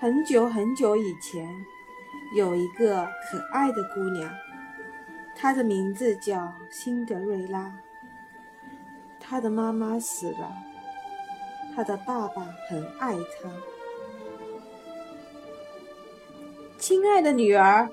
[0.00, 1.46] 很久很久以前，
[2.34, 4.32] 有一个可爱的姑娘，
[5.36, 7.70] 她的名字叫辛德瑞拉。
[9.20, 10.50] 她的妈妈死了，
[11.76, 13.50] 她的爸爸很爱她。
[16.78, 17.86] 亲爱的女儿，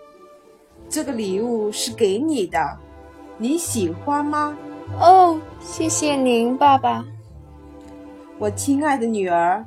[0.87, 2.79] 这个礼物是给你的，
[3.37, 4.57] 你喜欢吗？
[4.97, 7.03] 哦，谢谢您，爸爸。
[8.39, 9.65] 我亲爱的女儿。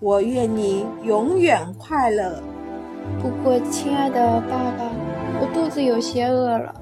[0.00, 2.40] 我愿你永远快乐。
[3.20, 4.92] 不过，亲爱的爸爸，
[5.40, 6.72] 我肚子有些饿了。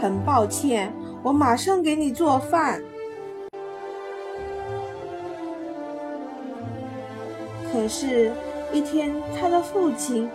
[0.00, 2.80] 很抱歉，我马上给你做饭。
[7.72, 8.30] 可是，
[8.72, 10.30] 一天，他的父亲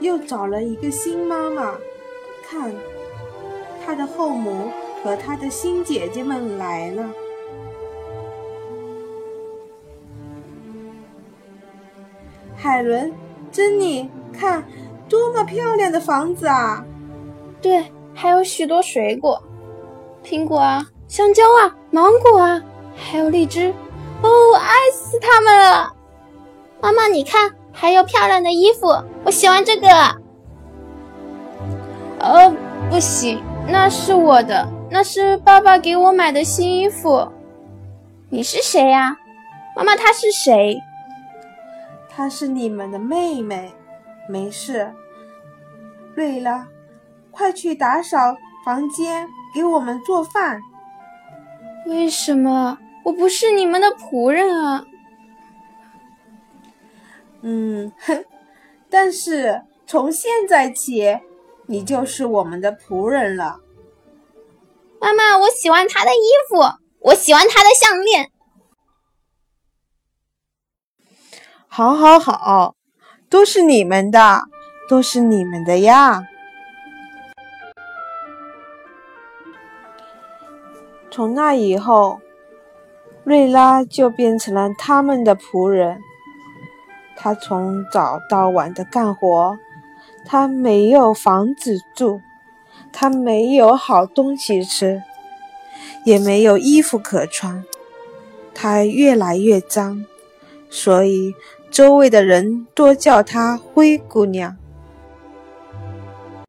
[0.00, 1.76] 又找了一个新妈妈。
[2.50, 2.72] 看，
[3.86, 4.70] 他的后母
[5.04, 7.08] 和他的新姐姐们来了。
[12.60, 13.12] 海伦，
[13.52, 14.64] 珍妮，看，
[15.08, 16.84] 多么漂亮的房子啊！
[17.62, 19.40] 对，还有许多水果，
[20.24, 22.60] 苹果啊，香蕉啊，芒果啊，
[22.96, 23.72] 还有荔枝。
[24.22, 25.92] 哦，爱死他们了！
[26.80, 28.88] 妈妈，你看，还有漂亮的衣服，
[29.22, 29.88] 我喜欢这个。
[32.18, 32.52] 哦，
[32.90, 37.28] 不行，那是我的，那是爸爸给我买的新衣服。
[38.30, 39.16] 你是谁呀？
[39.76, 40.76] 妈妈，他是谁？
[42.18, 43.72] 她是你们的妹妹，
[44.28, 44.92] 没事。
[46.16, 46.66] 对了，
[47.30, 50.60] 快去打扫房间，给我们做饭。
[51.86, 54.84] 为什么我不是你们的仆人啊？
[57.42, 58.24] 嗯，哼，
[58.90, 61.20] 但是从现在起，
[61.66, 63.60] 你就是我们的仆人了。
[65.00, 66.56] 妈妈，我喜欢他的衣服，
[66.98, 68.32] 我喜欢他的项链。
[71.78, 72.74] 好，好，好，
[73.30, 74.42] 都是你们的，
[74.88, 76.24] 都是你们的呀！
[81.08, 82.18] 从那以后，
[83.22, 86.00] 瑞拉就变成了他们的仆人。
[87.16, 89.56] 他从早到晚的干活，
[90.24, 92.20] 他没有房子住，
[92.92, 95.00] 他没有好东西吃，
[96.02, 97.62] 也没有衣服可穿，
[98.52, 100.04] 他越来越脏，
[100.68, 101.36] 所以。
[101.70, 104.56] 周围的人多叫她灰姑娘。